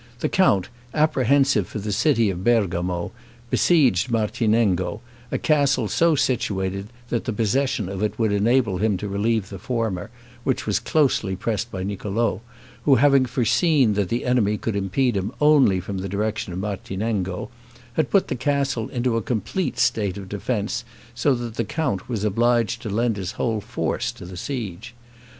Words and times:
The 0.21 0.29
count, 0.29 0.67
apprehensive 0.95 1.67
for 1.67 1.77
the 1.77 1.91
city 1.91 2.31
of 2.31 2.43
Bergamo, 2.43 3.11
besieged 3.51 4.09
Martinengo, 4.09 4.99
a 5.31 5.37
castle 5.37 5.87
so 5.87 6.15
situated 6.15 6.87
that 7.09 7.25
the 7.25 7.31
possession 7.31 7.87
of 7.87 8.01
it 8.01 8.17
would 8.17 8.31
enable 8.31 8.79
him 8.79 8.97
to 8.97 9.07
relieve 9.07 9.49
the 9.49 9.59
former, 9.59 10.09
which 10.43 10.65
was 10.65 10.79
closely 10.79 11.35
pressed 11.35 11.69
by 11.69 11.83
Niccolo, 11.83 12.41
who, 12.83 12.95
having 12.95 13.27
foreseen 13.27 13.93
that 13.93 14.09
the 14.09 14.25
enemy 14.25 14.57
could 14.57 14.75
impede 14.75 15.15
him 15.15 15.33
only 15.39 15.79
from 15.79 15.99
the 15.99 16.09
direction 16.09 16.51
of 16.51 16.57
Martinengo, 16.57 17.51
had 17.93 18.09
put 18.09 18.27
the 18.27 18.35
castle 18.35 18.89
into 18.89 19.17
a 19.17 19.21
complete 19.21 19.77
state 19.77 20.17
of 20.17 20.27
defense, 20.27 20.83
so 21.13 21.35
that 21.35 21.57
the 21.57 21.63
count 21.63 22.09
was 22.09 22.23
obliged 22.23 22.81
to 22.81 22.89
lend 22.89 23.17
his 23.17 23.33
whole 23.33 23.61
force 23.61 24.11
to 24.11 24.25
the 24.25 24.35
siege. 24.35 24.95